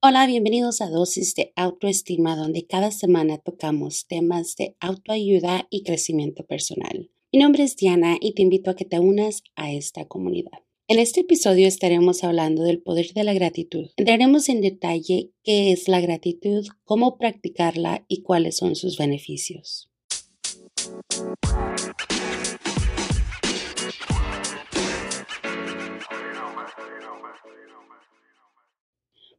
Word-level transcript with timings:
Hola, 0.00 0.28
bienvenidos 0.28 0.80
a 0.80 0.88
Dosis 0.88 1.34
de 1.34 1.52
Autoestima, 1.56 2.36
donde 2.36 2.64
cada 2.68 2.92
semana 2.92 3.36
tocamos 3.38 4.06
temas 4.06 4.54
de 4.54 4.76
autoayuda 4.78 5.66
y 5.70 5.82
crecimiento 5.82 6.46
personal. 6.46 7.10
Mi 7.32 7.40
nombre 7.40 7.64
es 7.64 7.74
Diana 7.74 8.16
y 8.20 8.34
te 8.34 8.42
invito 8.42 8.70
a 8.70 8.76
que 8.76 8.84
te 8.84 9.00
unas 9.00 9.42
a 9.56 9.72
esta 9.72 10.06
comunidad. 10.06 10.60
En 10.86 11.00
este 11.00 11.22
episodio 11.22 11.66
estaremos 11.66 12.22
hablando 12.22 12.62
del 12.62 12.80
poder 12.80 13.12
de 13.12 13.24
la 13.24 13.34
gratitud. 13.34 13.90
Entraremos 13.96 14.48
en 14.48 14.60
detalle 14.60 15.32
qué 15.42 15.72
es 15.72 15.88
la 15.88 16.00
gratitud, 16.00 16.64
cómo 16.84 17.18
practicarla 17.18 18.04
y 18.06 18.22
cuáles 18.22 18.56
son 18.56 18.76
sus 18.76 18.98
beneficios. 18.98 19.90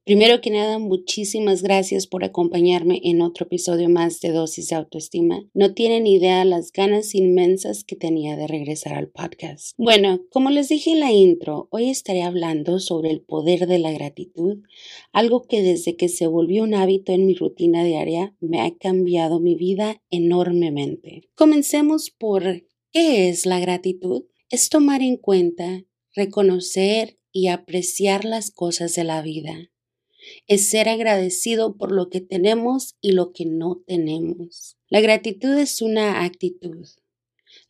Primero 0.10 0.42
que 0.42 0.50
nada, 0.50 0.80
muchísimas 0.80 1.62
gracias 1.62 2.08
por 2.08 2.24
acompañarme 2.24 3.00
en 3.04 3.22
otro 3.22 3.46
episodio 3.46 3.90
más 3.90 4.20
de 4.22 4.32
Dosis 4.32 4.70
de 4.70 4.76
Autoestima. 4.76 5.48
No 5.54 5.76
tienen 5.76 6.08
idea 6.08 6.44
las 6.46 6.72
ganas 6.72 7.14
inmensas 7.14 7.84
que 7.84 7.96
tenía 7.96 8.36
de 8.36 8.48
regresar 8.48 8.96
al 8.96 9.10
podcast. 9.10 9.76
Bueno, 9.78 10.22
como 10.32 10.50
les 10.50 10.68
dije 10.68 10.94
en 10.94 11.00
la 11.00 11.12
intro, 11.12 11.68
hoy 11.70 11.92
estaré 11.92 12.24
hablando 12.24 12.80
sobre 12.80 13.12
el 13.12 13.22
poder 13.22 13.68
de 13.68 13.78
la 13.78 13.92
gratitud, 13.92 14.64
algo 15.12 15.44
que 15.44 15.62
desde 15.62 15.96
que 15.96 16.10
se 16.10 16.26
volvió 16.26 16.64
un 16.64 16.74
hábito 16.74 17.12
en 17.12 17.28
mi 17.28 17.36
rutina 17.36 17.84
diaria 17.84 18.36
me 18.40 18.62
ha 18.62 18.76
cambiado 18.76 19.40
mi 19.40 19.54
vida 19.54 20.02
enormemente. 20.10 21.30
Comencemos 21.36 22.10
por 22.10 22.64
¿qué 22.92 23.30
es 23.30 23.46
la 23.46 23.60
gratitud? 23.60 24.24
Es 24.50 24.70
tomar 24.70 25.04
en 25.04 25.18
cuenta, 25.18 25.86
reconocer 26.16 27.20
y 27.32 27.50
apreciar 27.50 28.26
las 28.26 28.50
cosas 28.50 28.96
de 28.96 29.04
la 29.04 29.22
vida 29.22 29.70
es 30.48 30.70
ser 30.70 30.90
agradecido 30.90 31.78
por 31.78 31.92
lo 31.92 32.10
que 32.10 32.22
tenemos 32.22 32.96
y 33.02 33.12
lo 33.12 33.32
que 33.32 33.46
no 33.46 33.82
tenemos. 33.86 34.78
La 34.90 35.02
gratitud 35.02 35.58
es 35.58 35.82
una 35.82 36.24
actitud. 36.24 36.88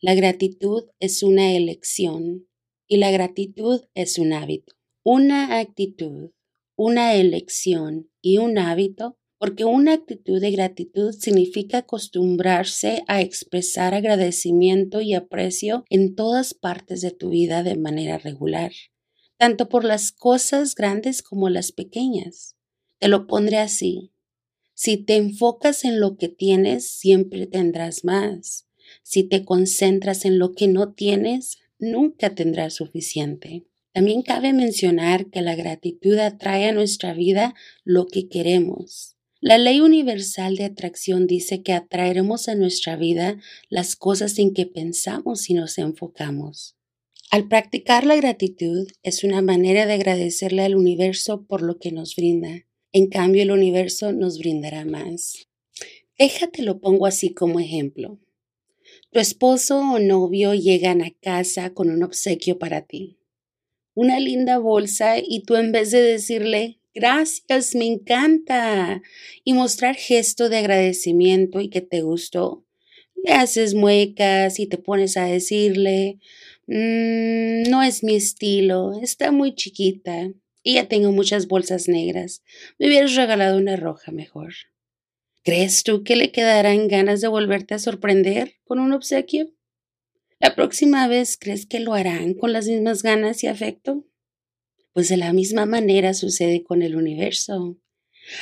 La 0.00 0.14
gratitud 0.14 0.84
es 0.98 1.22
una 1.22 1.54
elección 1.54 2.46
y 2.86 2.96
la 2.96 3.10
gratitud 3.10 3.82
es 3.94 4.18
un 4.18 4.32
hábito. 4.32 4.74
Una 5.02 5.58
actitud, 5.58 6.30
una 6.76 7.14
elección 7.14 8.10
y 8.20 8.38
un 8.38 8.58
hábito, 8.58 9.16
porque 9.38 9.64
una 9.64 9.94
actitud 9.94 10.40
de 10.40 10.50
gratitud 10.50 11.12
significa 11.12 11.78
acostumbrarse 11.78 13.02
a 13.06 13.22
expresar 13.22 13.94
agradecimiento 13.94 15.00
y 15.00 15.14
aprecio 15.14 15.84
en 15.88 16.14
todas 16.14 16.52
partes 16.52 17.00
de 17.00 17.10
tu 17.10 17.30
vida 17.30 17.62
de 17.62 17.76
manera 17.76 18.18
regular 18.18 18.72
tanto 19.40 19.70
por 19.70 19.84
las 19.84 20.12
cosas 20.12 20.74
grandes 20.74 21.22
como 21.22 21.48
las 21.48 21.72
pequeñas. 21.72 22.56
Te 22.98 23.08
lo 23.08 23.26
pondré 23.26 23.56
así. 23.56 24.12
Si 24.74 24.98
te 24.98 25.16
enfocas 25.16 25.86
en 25.86 25.98
lo 25.98 26.18
que 26.18 26.28
tienes, 26.28 26.86
siempre 26.86 27.46
tendrás 27.46 28.04
más. 28.04 28.66
Si 29.02 29.22
te 29.22 29.46
concentras 29.46 30.26
en 30.26 30.38
lo 30.38 30.52
que 30.52 30.68
no 30.68 30.92
tienes, 30.92 31.56
nunca 31.78 32.34
tendrás 32.34 32.74
suficiente. 32.74 33.64
También 33.94 34.20
cabe 34.20 34.52
mencionar 34.52 35.30
que 35.30 35.40
la 35.40 35.54
gratitud 35.54 36.18
atrae 36.18 36.68
a 36.68 36.72
nuestra 36.72 37.14
vida 37.14 37.54
lo 37.82 38.08
que 38.08 38.28
queremos. 38.28 39.16
La 39.40 39.56
ley 39.56 39.80
universal 39.80 40.56
de 40.56 40.66
atracción 40.66 41.26
dice 41.26 41.62
que 41.62 41.72
atraeremos 41.72 42.46
a 42.50 42.56
nuestra 42.56 42.94
vida 42.96 43.38
las 43.70 43.96
cosas 43.96 44.38
en 44.38 44.52
que 44.52 44.66
pensamos 44.66 45.48
y 45.48 45.54
nos 45.54 45.78
enfocamos. 45.78 46.76
Al 47.30 47.46
practicar 47.46 48.04
la 48.04 48.16
gratitud 48.16 48.88
es 49.04 49.22
una 49.22 49.40
manera 49.40 49.86
de 49.86 49.92
agradecerle 49.92 50.62
al 50.62 50.74
universo 50.74 51.46
por 51.46 51.62
lo 51.62 51.78
que 51.78 51.92
nos 51.92 52.16
brinda. 52.16 52.66
En 52.90 53.06
cambio, 53.06 53.44
el 53.44 53.52
universo 53.52 54.12
nos 54.12 54.40
brindará 54.40 54.84
más. 54.84 55.46
Déjate 56.18 56.62
lo 56.62 56.80
pongo 56.80 57.06
así 57.06 57.32
como 57.32 57.60
ejemplo. 57.60 58.18
Tu 59.12 59.20
esposo 59.20 59.78
o 59.78 60.00
novio 60.00 60.54
llegan 60.54 61.02
a 61.02 61.12
casa 61.22 61.72
con 61.72 61.88
un 61.88 62.02
obsequio 62.02 62.58
para 62.58 62.82
ti. 62.82 63.20
Una 63.94 64.18
linda 64.18 64.58
bolsa 64.58 65.18
y 65.22 65.44
tú 65.44 65.54
en 65.54 65.70
vez 65.70 65.92
de 65.92 66.02
decirle, 66.02 66.80
gracias, 66.94 67.76
me 67.76 67.86
encanta, 67.86 69.02
y 69.44 69.52
mostrar 69.52 69.94
gesto 69.94 70.48
de 70.48 70.56
agradecimiento 70.56 71.60
y 71.60 71.70
que 71.70 71.80
te 71.80 72.02
gustó, 72.02 72.66
le 73.22 73.32
haces 73.34 73.74
muecas 73.74 74.58
y 74.58 74.66
te 74.66 74.78
pones 74.78 75.16
a 75.16 75.26
decirle, 75.26 76.18
Mm, 76.72 77.68
no 77.68 77.82
es 77.82 78.04
mi 78.04 78.14
estilo, 78.14 78.92
está 79.02 79.32
muy 79.32 79.56
chiquita 79.56 80.30
y 80.62 80.74
ya 80.74 80.86
tengo 80.86 81.10
muchas 81.10 81.48
bolsas 81.48 81.88
negras. 81.88 82.44
Me 82.78 82.86
hubieras 82.86 83.16
regalado 83.16 83.58
una 83.58 83.74
roja 83.74 84.12
mejor. 84.12 84.54
¿Crees 85.42 85.82
tú 85.82 86.04
que 86.04 86.14
le 86.14 86.30
quedarán 86.30 86.86
ganas 86.86 87.20
de 87.22 87.26
volverte 87.26 87.74
a 87.74 87.80
sorprender 87.80 88.54
con 88.62 88.78
un 88.78 88.92
obsequio? 88.92 89.50
¿La 90.38 90.54
próxima 90.54 91.08
vez 91.08 91.36
crees 91.36 91.66
que 91.66 91.80
lo 91.80 91.92
harán 91.92 92.34
con 92.34 92.52
las 92.52 92.68
mismas 92.68 93.02
ganas 93.02 93.42
y 93.42 93.48
afecto? 93.48 94.06
Pues 94.92 95.08
de 95.08 95.16
la 95.16 95.32
misma 95.32 95.66
manera 95.66 96.14
sucede 96.14 96.62
con 96.62 96.82
el 96.82 96.94
universo. 96.94 97.80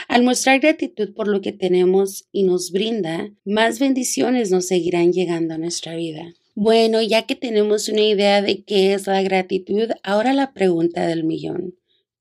Al 0.07 0.23
mostrar 0.23 0.61
gratitud 0.61 1.15
por 1.15 1.29
lo 1.29 1.41
que 1.41 1.53
tenemos 1.53 2.29
y 2.31 2.43
nos 2.43 2.73
brinda, 2.73 3.33
más 3.47 3.79
bendiciones 3.79 4.51
nos 4.51 4.67
seguirán 4.67 5.15
llegando 5.15 5.55
a 5.55 5.59
nuestra 5.59 5.97
vida. 5.97 6.35
Bueno, 6.61 7.01
ya 7.03 7.25
que 7.25 7.37
tenemos 7.37 7.89
una 7.89 8.01
idea 8.01 8.43
de 8.43 8.65
qué 8.65 8.93
es 8.93 9.07
la 9.07 9.23
gratitud, 9.23 9.91
ahora 10.03 10.33
la 10.33 10.55
pregunta 10.55 11.07
del 11.07 11.23
millón. 11.23 11.77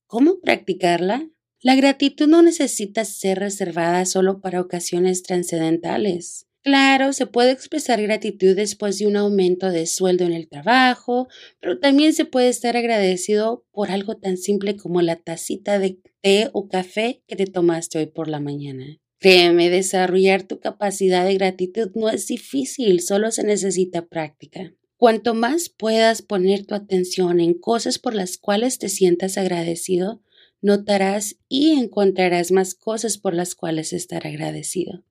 ¿Cómo 0.05 0.39
practicarla? 0.41 1.27
La 1.59 1.75
gratitud 1.75 2.27
no 2.27 2.43
necesita 2.43 3.03
ser 3.03 3.39
reservada 3.39 4.05
solo 4.05 4.39
para 4.39 4.61
ocasiones 4.61 5.23
trascendentales. 5.23 6.45
Claro, 6.61 7.13
se 7.13 7.25
puede 7.25 7.49
expresar 7.49 7.99
gratitud 7.99 8.55
después 8.55 8.99
de 8.99 9.07
un 9.07 9.17
aumento 9.17 9.71
de 9.71 9.87
sueldo 9.87 10.23
en 10.25 10.33
el 10.33 10.47
trabajo, 10.47 11.27
pero 11.59 11.79
también 11.79 12.13
se 12.13 12.25
puede 12.25 12.49
estar 12.49 12.77
agradecido 12.77 13.65
por 13.71 13.89
algo 13.89 14.17
tan 14.17 14.37
simple 14.37 14.77
como 14.77 15.01
la 15.01 15.15
tacita 15.15 15.79
de 15.79 15.99
té 16.21 16.51
o 16.53 16.69
café 16.69 17.23
que 17.25 17.35
te 17.35 17.47
tomaste 17.47 17.97
hoy 17.97 18.05
por 18.05 18.27
la 18.27 18.39
mañana. 18.39 18.99
Créeme, 19.19 19.69
desarrollar 19.69 20.43
tu 20.43 20.59
capacidad 20.59 21.25
de 21.25 21.33
gratitud 21.33 21.89
no 21.95 22.09
es 22.09 22.27
difícil, 22.27 23.01
solo 23.01 23.31
se 23.31 23.43
necesita 23.43 24.05
práctica. 24.05 24.73
Cuanto 24.95 25.33
más 25.33 25.69
puedas 25.69 26.21
poner 26.21 26.65
tu 26.65 26.75
atención 26.75 27.39
en 27.39 27.55
cosas 27.55 27.97
por 27.97 28.13
las 28.13 28.37
cuales 28.37 28.77
te 28.77 28.89
sientas 28.89 29.37
agradecido, 29.37 30.21
notarás 30.61 31.37
y 31.49 31.71
encontrarás 31.71 32.51
más 32.51 32.75
cosas 32.75 33.17
por 33.17 33.33
las 33.33 33.55
cuales 33.55 33.93
estar 33.93 34.25
agradecido. 34.25 35.03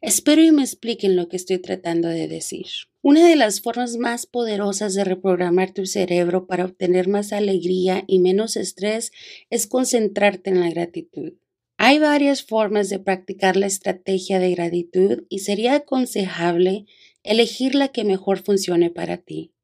Espero 0.00 0.42
y 0.42 0.52
me 0.52 0.62
expliquen 0.62 1.16
lo 1.16 1.28
que 1.28 1.36
estoy 1.36 1.58
tratando 1.58 2.08
de 2.08 2.28
decir. 2.28 2.66
Una 3.00 3.26
de 3.26 3.36
las 3.36 3.60
formas 3.62 3.96
más 3.96 4.26
poderosas 4.26 4.94
de 4.94 5.04
reprogramar 5.04 5.72
tu 5.72 5.86
cerebro 5.86 6.46
para 6.46 6.66
obtener 6.66 7.08
más 7.08 7.32
alegría 7.32 8.04
y 8.06 8.18
menos 8.18 8.56
estrés 8.56 9.12
es 9.50 9.66
concentrarte 9.66 10.50
en 10.50 10.60
la 10.60 10.70
gratitud. 10.70 11.32
Hay 11.80 12.00
varias 12.00 12.42
formas 12.42 12.88
de 12.88 12.98
practicar 12.98 13.56
la 13.56 13.68
estrategia 13.68 14.40
de 14.40 14.50
gratitud 14.50 15.22
y 15.28 15.38
sería 15.38 15.76
aconsejable 15.76 16.86
elegir 17.22 17.76
la 17.76 17.88
que 17.88 18.02
mejor 18.02 18.40
funcione 18.40 18.90
para 18.90 19.18
ti. 19.18 19.54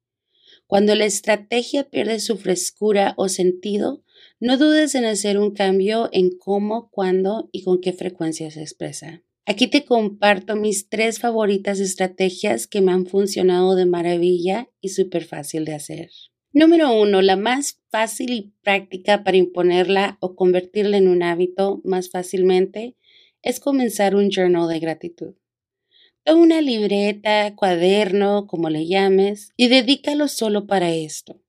Cuando 0.65 0.95
la 0.95 1.03
estrategia 1.03 1.89
pierde 1.89 2.21
su 2.21 2.37
frescura 2.37 3.15
o 3.17 3.27
sentido, 3.27 4.01
no 4.39 4.57
dudes 4.57 4.95
en 4.95 5.03
hacer 5.03 5.37
un 5.37 5.51
cambio 5.51 6.07
en 6.13 6.29
cómo, 6.37 6.89
cuándo 6.89 7.49
y 7.51 7.63
con 7.63 7.81
qué 7.81 7.91
frecuencia 7.91 8.49
se 8.49 8.61
expresa. 8.61 9.21
Aquí 9.45 9.67
te 9.67 9.83
comparto 9.83 10.55
mis 10.55 10.87
tres 10.87 11.19
favoritas 11.19 11.81
estrategias 11.81 12.65
que 12.65 12.79
me 12.79 12.93
han 12.93 13.07
funcionado 13.07 13.75
de 13.75 13.85
maravilla 13.85 14.69
y 14.79 14.89
súper 14.89 15.25
fácil 15.25 15.65
de 15.65 15.75
hacer. 15.75 16.09
Número 16.55 16.93
uno, 16.93 17.21
la 17.21 17.35
más 17.35 17.81
fácil 17.91 18.31
y 18.31 18.53
práctica 18.63 19.25
para 19.25 19.35
imponerla 19.35 20.17
o 20.21 20.37
convertirla 20.37 20.95
en 20.95 21.09
un 21.09 21.21
hábito 21.21 21.81
más 21.83 22.09
fácilmente 22.09 22.95
es 23.41 23.59
comenzar 23.59 24.15
un 24.15 24.29
journal 24.29 24.69
de 24.69 24.79
gratitud. 24.79 25.35
Toma 26.23 26.41
una 26.41 26.61
libreta, 26.61 27.53
cuaderno, 27.57 28.47
como 28.47 28.69
le 28.69 28.87
llames, 28.87 29.49
y 29.57 29.67
dedícalo 29.67 30.29
solo 30.29 30.65
para 30.65 30.93
esto. 30.93 31.41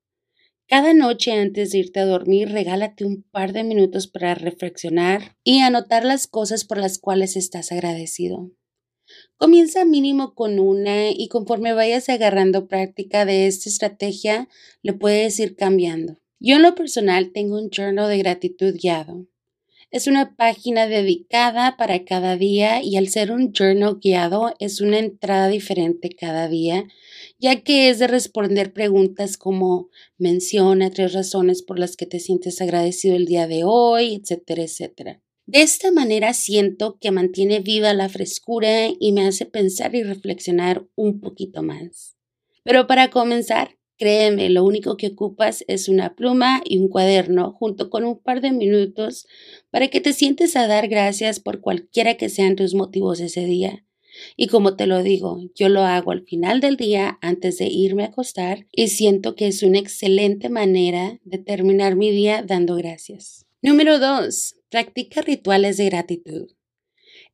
Cada 0.67 0.93
noche 0.93 1.31
antes 1.31 1.71
de 1.71 1.79
irte 1.79 2.01
a 2.01 2.05
dormir, 2.05 2.51
regálate 2.51 3.05
un 3.05 3.23
par 3.23 3.53
de 3.53 3.63
minutos 3.63 4.09
para 4.09 4.35
reflexionar 4.35 5.37
y 5.45 5.61
anotar 5.61 6.05
las 6.05 6.27
cosas 6.27 6.65
por 6.65 6.79
las 6.79 6.99
cuales 6.99 7.37
estás 7.37 7.71
agradecido. 7.71 8.51
Comienza 9.39 9.85
mínimo 9.85 10.35
con 10.35 10.59
una 10.59 11.11
y 11.11 11.29
conforme 11.29 11.75
vayas 11.75 12.09
agarrando 12.09 12.69
práctica 12.69 13.27
de 13.27 13.47
esta 13.47 13.69
estrategia, 13.69 14.49
le 14.81 14.95
puedes 14.95 15.39
ir 15.39 15.57
cambiando. 15.57 16.17
Yo 16.41 16.57
en 16.57 16.63
lo 16.63 16.75
personal 16.75 17.33
tengo 17.33 17.59
un 17.59 17.69
journal 17.69 18.09
de 18.09 18.17
gratitud 18.17 18.75
guiado. 18.75 19.27
Es 19.91 20.07
una 20.07 20.37
página 20.37 20.87
dedicada 20.87 21.77
para 21.77 22.07
cada 22.07 22.39
día 22.39 22.83
y 22.83 22.97
al 22.97 23.09
ser 23.09 23.31
un 23.31 23.53
journal 23.53 23.99
guiado 24.01 24.55
es 24.59 24.81
una 24.81 24.99
entrada 24.99 25.49
diferente 25.49 26.09
cada 26.09 26.49
día, 26.49 26.85
ya 27.39 27.61
que 27.61 27.91
es 27.91 27.99
de 27.99 28.07
responder 28.07 28.73
preguntas 28.73 29.37
como 29.37 29.91
menciona 30.17 30.91
tres 30.91 31.13
razones 31.13 31.63
por 31.63 31.79
las 31.79 31.99
que 31.99 32.07
te 32.07 32.21
sientes 32.21 32.63
agradecido 32.63 33.17
el 33.17 33.27
día 33.27 33.47
de 33.47 33.65
hoy, 33.65 34.15
etcétera, 34.15 34.63
etcétera. 34.63 35.21
De 35.47 35.63
esta 35.63 35.93
manera 35.93 36.35
siento 36.35 36.99
que 37.01 37.13
mantiene 37.13 37.61
viva 37.61 37.95
la 37.95 38.09
frescura 38.09 38.89
y 38.99 39.13
me 39.13 39.25
hace 39.25 39.47
pensar 39.47 39.95
y 39.95 40.03
reflexionar 40.03 40.85
un 40.97 41.21
poquito 41.21 41.63
más. 41.63 42.17
Pero 42.65 42.89
para 42.89 43.11
comenzar, 43.11 43.79
créeme, 43.97 44.51
lo 44.51 44.65
único 44.65 44.97
que 44.97 45.07
ocupas 45.07 45.65
es 45.69 45.89
una 45.89 46.17
pluma 46.17 46.63
y 46.65 46.79
un 46.79 46.89
cuaderno 46.89 47.53
junto 47.53 47.91
con 47.91 48.05
un 48.05 48.19
par 48.19 48.41
de 48.41 48.51
minutos 48.51 49.29
para 49.71 49.87
que 49.87 50.01
te 50.01 50.13
sientes 50.13 50.57
a 50.57 50.67
dar 50.67 50.89
gracias 50.89 51.39
por 51.39 51.61
cualquiera 51.61 52.17
que 52.17 52.29
sean 52.29 52.57
tus 52.57 52.75
motivos 52.75 53.21
ese 53.21 53.45
día. 53.45 53.85
Y 54.37 54.49
como 54.49 54.75
te 54.75 54.89
lo 54.89 55.05
digo, 55.05 55.39
yo 55.55 55.69
lo 55.69 55.83
hago 55.83 56.11
al 56.11 56.25
final 56.25 56.61
del 56.61 56.77
día 56.77 57.19
antes 57.21 57.59
de 57.59 57.67
irme 57.67 58.03
a 58.03 58.09
acostar 58.09 58.67
y 58.73 58.89
siento 58.89 59.37
que 59.37 59.47
es 59.47 59.63
una 59.63 59.79
excelente 59.79 60.49
manera 60.49 61.21
de 61.23 61.39
terminar 61.39 61.95
mi 61.95 62.11
día 62.11 62.43
dando 62.43 62.75
gracias. 62.75 63.47
Número 63.63 64.01
2. 64.01 64.56
Practica 64.69 65.23
rituales 65.23 65.77
de 65.77 65.85
gratitud. 65.85 66.49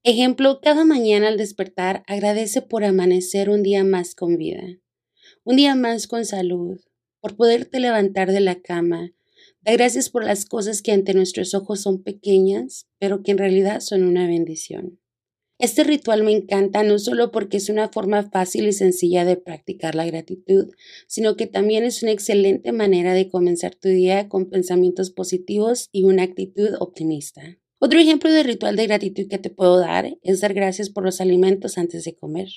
Ejemplo, 0.03 0.61
cada 0.61 0.85
mañana 0.85 1.29
al 1.29 1.39
despertar 1.39 2.03
agradece 2.07 2.61
por 2.61 2.85
amanecer 2.85 3.49
un 3.49 3.63
día 3.63 3.85
más 3.85 4.15
con 4.15 4.37
vida, 4.37 4.63
un 5.43 5.57
día 5.57 5.75
más 5.75 6.07
con 6.07 6.27
salud, 6.27 6.79
por 7.21 7.37
poderte 7.37 7.81
levantar 7.81 8.33
de 8.33 8.41
la 8.41 8.61
cama. 8.61 9.15
Da 9.63 9.73
gracias 9.73 10.11
por 10.11 10.25
las 10.25 10.45
cosas 10.45 10.83
que 10.83 10.93
ante 10.93 11.15
nuestros 11.15 11.55
ojos 11.55 11.81
son 11.81 12.03
pequeñas, 12.03 12.87
pero 12.99 13.23
que 13.23 13.31
en 13.31 13.39
realidad 13.39 13.81
son 13.81 14.05
una 14.05 14.27
bendición. 14.27 15.02
Este 15.63 15.85
ritual 15.85 16.25
me 16.25 16.33
encanta 16.33 16.83
no 16.83 16.99
solo 16.99 17.31
porque 17.31 17.59
es 17.59 17.69
una 17.69 17.89
forma 17.89 18.29
fácil 18.29 18.67
y 18.67 18.73
sencilla 18.73 19.25
de 19.25 19.37
practicar 19.37 19.95
la 19.95 20.05
gratitud, 20.05 20.73
sino 21.07 21.37
que 21.37 21.47
también 21.47 21.85
es 21.85 22.03
una 22.03 22.11
excelente 22.11 22.73
manera 22.73 23.15
de 23.15 23.29
comenzar 23.29 23.77
tu 23.77 23.89
día 23.89 24.29
con 24.29 24.51
pensamientos 24.51 25.13
positivos 25.13 25.89
y 25.93 26.03
una 26.03 26.25
actitud 26.25 26.71
optimista. 26.81 27.61
Otro 27.79 28.01
ejemplo 28.01 28.29
de 28.33 28.43
ritual 28.43 28.75
de 28.75 28.89
gratitud 28.89 29.29
que 29.29 29.39
te 29.39 29.51
puedo 29.51 29.79
dar 29.79 30.19
es 30.25 30.41
dar 30.41 30.53
gracias 30.53 30.91
por 30.91 31.05
los 31.05 31.21
alimentos 31.21 31.79
antes 31.79 32.03
de 32.03 32.17
comer. 32.17 32.49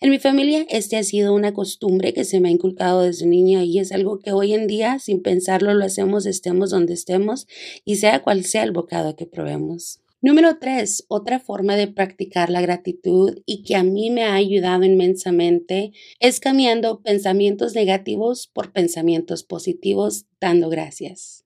En 0.00 0.10
mi 0.10 0.20
familia 0.20 0.64
este 0.70 0.98
ha 0.98 1.02
sido 1.02 1.34
una 1.34 1.52
costumbre 1.52 2.12
que 2.12 2.22
se 2.22 2.38
me 2.38 2.50
ha 2.50 2.52
inculcado 2.52 3.02
desde 3.02 3.26
niña 3.26 3.64
y 3.64 3.80
es 3.80 3.90
algo 3.90 4.20
que 4.20 4.30
hoy 4.30 4.54
en 4.54 4.68
día 4.68 5.00
sin 5.00 5.22
pensarlo 5.22 5.74
lo 5.74 5.84
hacemos 5.84 6.26
estemos 6.26 6.70
donde 6.70 6.94
estemos 6.94 7.48
y 7.84 7.96
sea 7.96 8.22
cual 8.22 8.44
sea 8.44 8.62
el 8.62 8.70
bocado 8.70 9.16
que 9.16 9.26
probemos. 9.26 10.01
Número 10.24 10.58
tres, 10.60 11.04
otra 11.08 11.40
forma 11.40 11.74
de 11.74 11.88
practicar 11.88 12.48
la 12.48 12.60
gratitud 12.60 13.42
y 13.44 13.64
que 13.64 13.74
a 13.74 13.82
mí 13.82 14.08
me 14.10 14.22
ha 14.22 14.34
ayudado 14.34 14.84
inmensamente 14.84 15.90
es 16.20 16.38
cambiando 16.38 17.02
pensamientos 17.02 17.74
negativos 17.74 18.46
por 18.46 18.72
pensamientos 18.72 19.42
positivos 19.42 20.26
dando 20.40 20.68
gracias. 20.68 21.44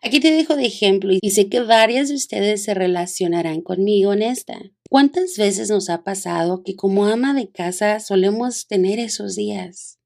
Aquí 0.00 0.20
te 0.20 0.30
dejo 0.30 0.54
de 0.54 0.66
ejemplo 0.66 1.12
y 1.20 1.30
sé 1.30 1.48
que 1.48 1.58
varias 1.58 2.08
de 2.08 2.14
ustedes 2.14 2.62
se 2.62 2.72
relacionarán 2.72 3.62
conmigo 3.62 4.12
en 4.12 4.22
esta. 4.22 4.60
¿Cuántas 4.88 5.36
veces 5.36 5.68
nos 5.68 5.90
ha 5.90 6.04
pasado 6.04 6.62
que 6.62 6.76
como 6.76 7.06
ama 7.06 7.34
de 7.34 7.50
casa 7.50 7.98
solemos 7.98 8.68
tener 8.68 9.00
esos 9.00 9.34
días? 9.34 9.98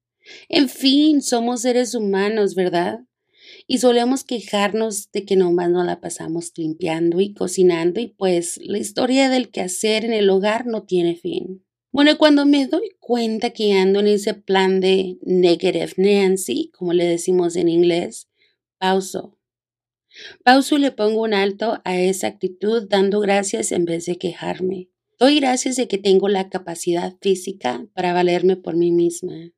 En 0.48 0.70
fin, 0.70 1.20
somos 1.20 1.60
seres 1.60 1.94
humanos, 1.94 2.54
¿verdad? 2.54 3.00
Y 3.66 3.78
solemos 3.78 4.24
quejarnos 4.24 5.10
de 5.12 5.24
que 5.24 5.36
nomás 5.36 5.70
no 5.70 5.84
la 5.84 6.00
pasamos 6.00 6.52
limpiando 6.56 7.20
y 7.20 7.34
cocinando 7.34 8.00
y 8.00 8.08
pues 8.08 8.58
la 8.62 8.78
historia 8.78 9.28
del 9.28 9.50
quehacer 9.50 10.04
en 10.04 10.12
el 10.12 10.28
hogar 10.30 10.66
no 10.66 10.84
tiene 10.84 11.16
fin. 11.16 11.64
Bueno, 11.90 12.16
cuando 12.18 12.46
me 12.46 12.66
doy 12.66 12.90
cuenta 13.00 13.50
que 13.50 13.74
ando 13.74 14.00
en 14.00 14.08
ese 14.08 14.34
plan 14.34 14.80
de 14.80 15.18
negative 15.22 15.92
Nancy, 15.96 16.70
como 16.76 16.92
le 16.92 17.04
decimos 17.04 17.56
en 17.56 17.68
inglés, 17.68 18.28
pauso, 18.78 19.38
Pauso 20.44 20.76
y 20.76 20.80
le 20.80 20.92
pongo 20.92 21.22
un 21.22 21.34
alto 21.34 21.80
a 21.84 21.98
esa 21.98 22.26
actitud 22.26 22.86
dando 22.88 23.20
gracias 23.20 23.72
en 23.72 23.84
vez 23.84 24.06
de 24.06 24.16
quejarme. 24.16 24.90
Doy 25.18 25.40
gracias 25.40 25.76
de 25.76 25.88
que 25.88 25.98
tengo 25.98 26.28
la 26.28 26.48
capacidad 26.48 27.16
física 27.20 27.86
para 27.94 28.12
valerme 28.12 28.56
por 28.56 28.76
mí 28.76 28.90
misma, 28.90 29.52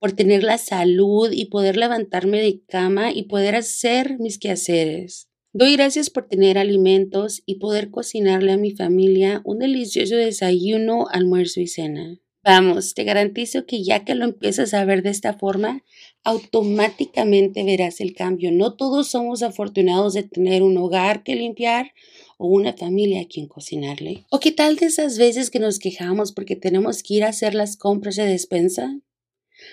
por 0.00 0.12
tener 0.12 0.42
la 0.42 0.58
salud 0.58 1.30
y 1.30 1.44
poder 1.44 1.76
levantarme 1.76 2.40
de 2.40 2.62
cama 2.66 3.12
y 3.12 3.24
poder 3.24 3.54
hacer 3.54 4.18
mis 4.18 4.38
quehaceres. 4.38 5.28
Doy 5.52 5.74
gracias 5.74 6.10
por 6.10 6.26
tener 6.26 6.58
alimentos 6.58 7.42
y 7.44 7.56
poder 7.56 7.90
cocinarle 7.90 8.52
a 8.52 8.56
mi 8.56 8.70
familia 8.70 9.42
un 9.44 9.58
delicioso 9.58 10.16
desayuno, 10.16 11.06
almuerzo 11.10 11.60
y 11.60 11.66
cena. 11.66 12.18
Vamos, 12.42 12.94
te 12.94 13.04
garantizo 13.04 13.66
que 13.66 13.82
ya 13.82 14.04
que 14.04 14.14
lo 14.14 14.24
empiezas 14.24 14.72
a 14.72 14.84
ver 14.86 15.02
de 15.02 15.10
esta 15.10 15.34
forma, 15.34 15.84
automáticamente 16.24 17.64
verás 17.64 18.00
el 18.00 18.14
cambio. 18.14 18.50
No 18.50 18.76
todos 18.76 19.08
somos 19.08 19.42
afortunados 19.42 20.14
de 20.14 20.22
tener 20.22 20.62
un 20.62 20.78
hogar 20.78 21.22
que 21.22 21.36
limpiar 21.36 21.92
o 22.38 22.46
una 22.46 22.72
familia 22.72 23.20
a 23.20 23.26
quien 23.26 23.46
cocinarle. 23.46 24.24
¿O 24.30 24.40
qué 24.40 24.52
tal 24.52 24.76
de 24.76 24.86
esas 24.86 25.18
veces 25.18 25.50
que 25.50 25.58
nos 25.58 25.78
quejamos 25.78 26.32
porque 26.32 26.56
tenemos 26.56 27.02
que 27.02 27.14
ir 27.14 27.24
a 27.24 27.28
hacer 27.28 27.54
las 27.54 27.76
compras 27.76 28.16
de 28.16 28.24
despensa? 28.24 28.98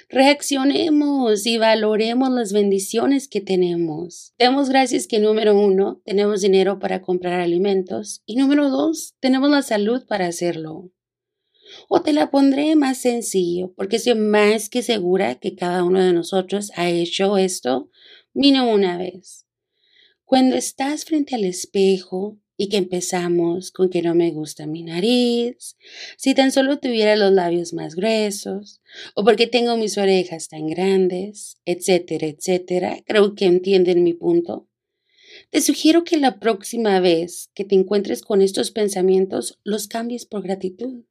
Reaccionemos 0.10 1.46
y 1.46 1.58
valoremos 1.58 2.30
las 2.30 2.54
bendiciones 2.54 3.28
que 3.28 3.42
tenemos. 3.42 4.34
Demos 4.38 4.70
gracias 4.70 5.08
que 5.08 5.20
número 5.20 5.60
uno, 5.60 6.02
tenemos 6.06 6.42
dinero 6.42 6.80
para 6.80 7.02
comprar 7.02 7.40
alimentos 7.40 8.22
y 8.26 8.36
número 8.36 8.70
dos, 8.70 9.16
tenemos 9.20 9.50
la 9.50 9.62
salud 9.62 10.06
para 10.08 10.28
hacerlo. 10.28 10.92
O 11.90 12.02
te 12.02 12.14
la 12.14 12.32
pondré 12.32 12.76
más 12.76 12.98
sencillo, 12.98 13.74
porque 13.76 13.98
estoy 13.98 14.16
más 14.16 14.70
que 14.70 14.82
segura 14.82 15.36
que 15.36 15.56
cada 15.56 15.84
uno 15.84 16.02
de 16.02 16.14
nosotros 16.14 16.72
ha 16.76 16.90
hecho 16.90 17.38
esto 17.38 17.90
mínimo 18.34 18.72
una 18.72 18.98
vez. 18.98 19.46
Cuando 20.24 20.56
estás 20.56 21.06
frente 21.06 21.36
al 21.36 21.44
espejo 21.44 22.38
y 22.58 22.70
que 22.70 22.78
empezamos 22.78 23.72
con 23.72 23.90
que 23.90 24.02
no 24.02 24.16
me 24.16 24.32
gusta 24.32 24.66
mi 24.66 24.84
nariz, 24.84 25.78
si 26.18 26.34
tan 26.34 26.52
solo 26.52 26.80
tuviera 26.80 27.16
los 27.16 27.32
labios 27.32 27.74
más 27.74 27.96
gruesos, 27.96 28.82
o 29.14 29.24
porque 29.24 29.46
tengo 29.46 29.78
mis 29.78 29.98
orejas 29.98 30.50
tan 30.50 30.68
grandes, 30.68 31.60
etcétera, 31.66 32.28
etcétera, 32.28 32.98
creo 33.06 33.36
que 33.36 33.46
entienden 33.46 34.04
mi 34.04 34.14
punto. 34.14 34.68
Te 35.52 35.62
sugiero 35.62 36.04
que 36.04 36.18
la 36.18 36.40
próxima 36.40 37.00
vez 37.00 37.52
que 37.54 37.64
te 37.64 37.76
encuentres 37.76 38.22
con 38.22 38.42
estos 38.42 38.72
pensamientos 38.72 39.60
los 39.64 39.88
cambies 39.88 40.26
por 40.26 40.42
gratitud. 40.42 41.04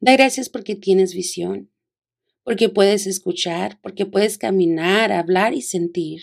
Da 0.00 0.12
gracias 0.12 0.48
porque 0.48 0.74
tienes 0.74 1.14
visión, 1.14 1.70
porque 2.42 2.70
puedes 2.70 3.06
escuchar, 3.06 3.78
porque 3.82 4.06
puedes 4.06 4.38
caminar, 4.38 5.12
hablar 5.12 5.52
y 5.52 5.60
sentir. 5.60 6.22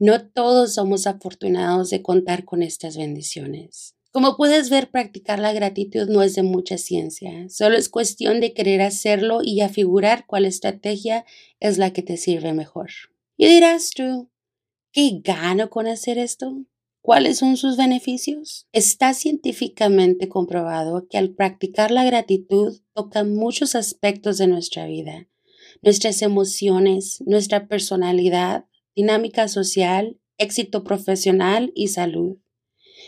No 0.00 0.26
todos 0.26 0.72
somos 0.72 1.06
afortunados 1.06 1.90
de 1.90 2.00
contar 2.00 2.46
con 2.46 2.62
estas 2.62 2.96
bendiciones. 2.96 3.94
Como 4.12 4.38
puedes 4.38 4.70
ver, 4.70 4.90
practicar 4.90 5.38
la 5.38 5.52
gratitud 5.52 6.08
no 6.08 6.22
es 6.22 6.34
de 6.34 6.42
mucha 6.42 6.78
ciencia, 6.78 7.50
solo 7.50 7.76
es 7.76 7.90
cuestión 7.90 8.40
de 8.40 8.54
querer 8.54 8.80
hacerlo 8.80 9.40
y 9.42 9.60
afigurar 9.60 10.24
cuál 10.26 10.46
estrategia 10.46 11.26
es 11.60 11.76
la 11.76 11.92
que 11.92 12.02
te 12.02 12.16
sirve 12.16 12.54
mejor. 12.54 12.88
Y 13.36 13.46
dirás 13.46 13.90
tú, 13.90 14.30
¿qué 14.90 15.20
gano 15.22 15.68
con 15.68 15.86
hacer 15.86 16.16
esto? 16.16 16.64
¿Cuáles 17.02 17.36
son 17.36 17.58
sus 17.58 17.76
beneficios? 17.76 18.66
Está 18.72 19.12
científicamente 19.12 20.30
comprobado 20.30 21.08
que 21.08 21.18
al 21.18 21.34
practicar 21.34 21.90
la 21.90 22.04
gratitud 22.04 22.80
toca 22.94 23.22
muchos 23.22 23.74
aspectos 23.74 24.38
de 24.38 24.46
nuestra 24.46 24.86
vida, 24.86 25.28
nuestras 25.82 26.22
emociones, 26.22 27.22
nuestra 27.26 27.68
personalidad, 27.68 28.64
dinámica 28.94 29.48
social, 29.48 30.18
éxito 30.38 30.84
profesional 30.84 31.72
y 31.74 31.88
salud. 31.88 32.38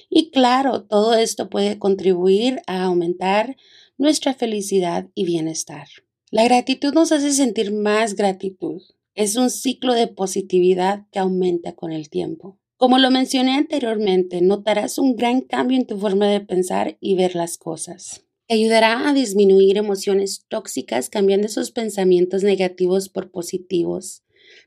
Y 0.08 0.30
claro, 0.30 0.84
todo 0.84 1.14
esto 1.14 1.48
puede 1.48 1.78
contribuir 1.78 2.60
a 2.66 2.84
aumentar 2.84 3.56
nuestra 3.98 4.34
felicidad 4.34 5.08
y 5.14 5.24
bienestar. 5.24 5.88
La 6.30 6.44
gratitud 6.44 6.94
nos 6.94 7.12
hace 7.12 7.32
sentir 7.32 7.72
más 7.72 8.14
gratitud. 8.14 8.82
Es 9.14 9.36
un 9.36 9.50
ciclo 9.50 9.92
de 9.92 10.08
positividad 10.08 11.06
que 11.10 11.18
aumenta 11.18 11.74
con 11.74 11.92
el 11.92 12.08
tiempo. 12.08 12.58
Como 12.78 12.98
lo 12.98 13.10
mencioné 13.10 13.52
anteriormente, 13.52 14.40
notarás 14.40 14.98
un 14.98 15.14
gran 15.14 15.42
cambio 15.42 15.76
en 15.76 15.86
tu 15.86 15.98
forma 15.98 16.26
de 16.26 16.40
pensar 16.40 16.96
y 17.00 17.14
ver 17.14 17.36
las 17.36 17.58
cosas. 17.58 18.24
Te 18.48 18.54
ayudará 18.54 19.08
a 19.08 19.12
disminuir 19.12 19.76
emociones 19.76 20.44
tóxicas 20.48 21.08
cambiando 21.08 21.46
esos 21.46 21.70
pensamientos 21.70 22.42
negativos 22.42 23.08
por 23.08 23.30
positivos. 23.30 24.24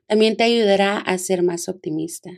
También 0.08 0.38
te 0.38 0.44
ayudará 0.44 0.98
a 0.98 1.18
ser 1.18 1.42
más 1.42 1.68
optimista. 1.68 2.32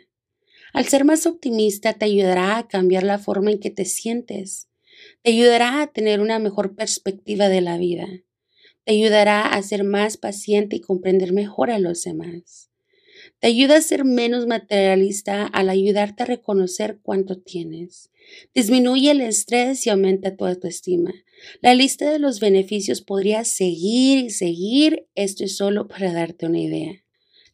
Al 0.74 0.86
ser 0.86 1.06
más 1.06 1.26
optimista 1.26 1.94
te 1.94 2.06
ayudará 2.06 2.58
a 2.58 2.68
cambiar 2.68 3.04
la 3.04 3.20
forma 3.20 3.52
en 3.52 3.60
que 3.60 3.72
te 3.72 3.86
sientes. 3.86 4.70
Te 5.22 5.32
ayudará 5.32 5.82
a 5.82 5.88
tener 5.88 6.20
una 6.20 6.40
mejor 6.40 6.76
perspectiva 6.76 7.50
de 7.50 7.62
la 7.62 7.78
vida. 7.78 8.08
Te 8.84 8.94
ayudará 8.94 9.42
a 9.42 9.62
ser 9.64 9.84
más 9.84 10.18
paciente 10.18 10.78
y 10.78 10.82
comprender 10.82 11.34
mejor 11.34 11.72
a 11.72 11.80
los 11.80 12.04
demás. 12.04 12.70
Te 13.40 13.48
ayuda 13.48 13.78
a 13.78 13.82
ser 13.82 14.06
menos 14.06 14.48
materialista 14.48 15.46
al 15.46 15.70
ayudarte 15.70 16.24
a 16.24 16.28
reconocer 16.28 17.00
cuánto 17.02 17.38
tienes. 17.38 18.12
Disminuye 18.54 19.12
el 19.12 19.22
estrés 19.22 19.86
y 19.86 19.90
aumenta 19.90 20.36
tu 20.36 20.46
autoestima. 20.46 21.14
La 21.62 21.74
lista 21.74 22.10
de 22.10 22.20
los 22.20 22.40
beneficios 22.40 23.02
podría 23.02 23.44
seguir 23.44 24.26
y 24.26 24.30
seguir. 24.30 25.08
Esto 25.16 25.44
es 25.44 25.58
solo 25.58 25.88
para 25.88 26.14
darte 26.14 26.46
una 26.46 26.60
idea. 26.60 27.07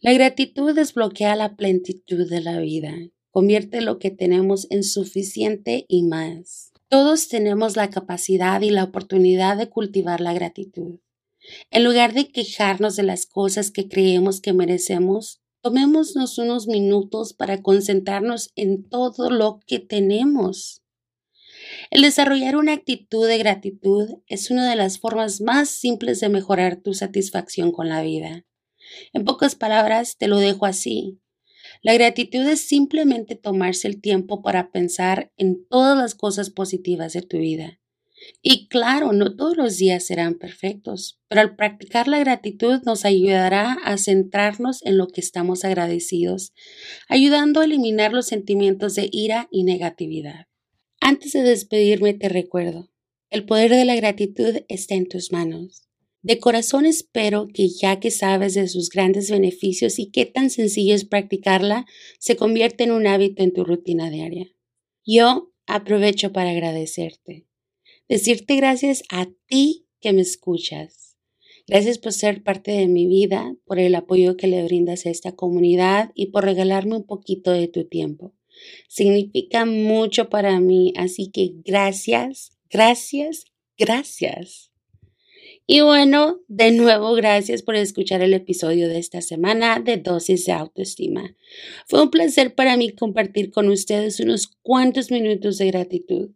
La 0.04 0.12
gratitud 0.12 0.76
desbloquea 0.76 1.34
la 1.38 1.56
plenitud 1.56 2.30
de 2.30 2.42
la 2.42 2.60
vida. 2.60 2.94
convierte 3.32 3.80
lo 3.80 4.00
que 4.00 4.12
tenemos 4.12 4.68
en 4.70 4.84
suficiente 4.84 5.86
y 5.88 6.04
más. 6.04 6.74
Todos 6.90 7.30
tenemos 7.30 7.78
la 7.78 7.90
capacidad 7.90 8.60
y 8.60 8.70
la 8.70 8.84
oportunidad 8.84 9.56
de 9.56 9.70
cultivar 9.70 10.20
la 10.20 10.34
gratitud. 10.34 11.00
En 11.72 11.86
lugar 11.86 12.14
de 12.14 12.28
quejarnos 12.28 12.98
de 12.98 13.04
las 13.04 13.26
cosas 13.26 13.72
que 13.72 13.88
creemos 13.88 14.42
que 14.42 14.52
merecemos, 14.52 15.42
tomémonos 15.62 16.38
unos 16.38 16.68
minutos 16.68 17.34
para 17.34 17.62
concentrarnos 17.62 18.52
en 18.58 18.84
todo 18.90 19.30
lo 19.30 19.62
que 19.66 19.80
tenemos. 19.80 20.84
El 21.92 22.02
desarrollar 22.02 22.58
una 22.58 22.74
actitud 22.74 23.26
de 23.26 23.38
gratitud 23.38 24.10
es 24.28 24.52
una 24.52 24.70
de 24.70 24.76
las 24.76 25.00
formas 25.00 25.40
más 25.40 25.70
simples 25.70 26.20
de 26.20 26.28
mejorar 26.28 26.76
tu 26.76 26.94
satisfacción 26.94 27.72
con 27.72 27.88
la 27.88 28.02
vida. 28.02 28.46
En 29.14 29.26
pocas 29.26 29.56
palabras, 29.56 30.18
te 30.18 30.28
lo 30.28 30.38
dejo 30.38 30.66
así. 30.66 31.20
La 31.82 31.94
gratitud 31.94 32.46
es 32.48 32.62
simplemente 32.62 33.36
tomarse 33.36 33.88
el 33.88 34.02
tiempo 34.02 34.42
para 34.42 34.72
pensar 34.72 35.32
en 35.38 35.66
todas 35.68 35.98
las 35.98 36.16
cosas 36.16 36.50
positivas 36.50 37.14
de 37.14 37.22
tu 37.22 37.38
vida. 37.38 37.80
Y 38.42 38.68
claro, 38.68 39.12
no 39.12 39.36
todos 39.36 39.58
los 39.58 39.78
días 39.78 40.06
serán 40.06 40.36
perfectos, 40.36 41.20
pero 41.28 41.42
al 41.42 41.56
practicar 41.56 42.08
la 42.08 42.20
gratitud 42.20 42.82
nos 42.86 43.06
ayudará 43.06 43.74
a 43.84 43.98
centrarnos 43.98 44.86
en 44.86 44.98
lo 44.98 45.08
que 45.08 45.22
estamos 45.22 45.66
agradecidos, 45.66 46.54
ayudando 47.10 47.60
a 47.60 47.66
eliminar 47.66 48.14
los 48.14 48.28
sentimientos 48.28 48.96
de 48.96 49.10
ira 49.12 49.48
y 49.52 49.64
negatividad. 49.64 50.48
Antes 51.02 51.34
de 51.34 51.42
despedirme 51.44 52.14
te 52.14 52.30
recuerdo, 52.30 52.90
el 53.30 53.46
poder 53.46 53.72
de 53.72 53.86
la 53.86 53.96
gratitud 53.96 54.60
está 54.68 54.96
en 54.96 55.08
tus 55.08 55.32
manos. 55.32 55.88
De 56.24 56.40
corazón 56.40 56.86
espero 56.86 57.48
que 57.54 57.70
ya 57.70 58.00
que 58.00 58.10
sabes 58.10 58.56
de 58.56 58.68
sus 58.68 58.90
grandes 58.90 59.30
beneficios 59.30 60.00
y 60.00 60.10
qué 60.10 60.26
tan 60.26 60.50
sencillo 60.50 60.96
es 60.96 61.06
practicarla, 61.06 61.86
se 62.18 62.36
convierta 62.36 62.84
en 62.84 62.92
un 62.92 63.06
hábito 63.08 63.44
en 63.44 63.54
tu 63.54 63.64
rutina 63.64 64.10
diaria. 64.10 64.48
Yo 65.06 65.52
aprovecho 65.68 66.34
para 66.34 66.50
agradecerte 66.50 67.46
decirte 68.08 68.56
gracias 68.56 69.04
a 69.10 69.28
ti 69.48 69.88
que 70.00 70.14
me 70.14 70.22
escuchas. 70.22 71.18
Gracias 71.66 71.98
por 71.98 72.12
ser 72.12 72.44
parte 72.44 72.72
de 72.72 72.88
mi 72.88 73.08
vida, 73.08 73.56
por 73.66 73.80
el 73.80 73.96
apoyo 73.96 74.36
que 74.36 74.48
le 74.48 74.64
brindas 74.64 75.06
a 75.06 75.10
esta 75.10 75.34
comunidad 75.36 76.12
y 76.14 76.28
por 76.28 76.44
regalarme 76.44 76.98
un 76.98 77.06
poquito 77.06 77.52
de 77.52 77.68
tu 77.68 77.86
tiempo. 77.88 78.34
Significa 78.88 79.66
mucho 79.66 80.30
para 80.30 80.60
mí, 80.60 80.94
así 80.98 81.32
que 81.32 81.54
gracias, 81.64 82.52
gracias, 82.70 83.46
gracias. 83.78 84.73
Y 85.66 85.80
bueno, 85.80 86.42
de 86.50 86.72
nuevo, 86.72 87.14
gracias 87.14 87.62
por 87.62 87.76
escuchar 87.76 88.22
el 88.22 88.34
episodio 88.34 88.90
de 88.90 89.00
esta 89.00 89.22
semana 89.22 89.80
de 89.80 89.96
Dosis 89.96 90.46
de 90.46 90.52
Autoestima. 90.52 91.38
Fue 91.88 92.02
un 92.02 92.12
placer 92.12 92.54
para 92.54 92.76
mí 92.76 92.90
compartir 92.92 93.50
con 93.50 93.70
ustedes 93.70 94.20
unos 94.20 94.48
cuantos 94.62 95.10
minutos 95.10 95.58
de 95.58 95.68
gratitud. 95.68 96.32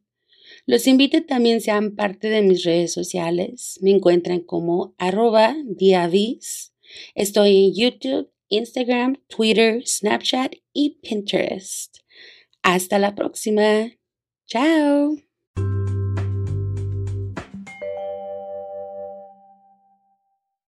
Los 0.65 0.87
invito 0.87 1.23
también 1.23 1.59
sean 1.59 1.95
parte 1.95 2.29
de 2.29 2.41
mis 2.41 2.63
redes 2.63 2.93
sociales. 2.93 3.79
Me 3.81 3.91
encuentran 3.91 4.39
como 4.41 4.95
arroba 4.97 5.55
diavis. 5.65 6.73
Estoy 7.13 7.65
en 7.65 7.73
YouTube, 7.73 8.31
Instagram, 8.47 9.21
Twitter, 9.27 9.85
Snapchat 9.85 10.55
y 10.71 10.99
Pinterest. 11.01 11.97
Hasta 12.61 12.97
la 12.97 13.13
próxima. 13.13 13.91
Chao. 14.45 15.26